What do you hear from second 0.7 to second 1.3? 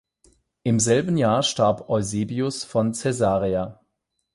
selben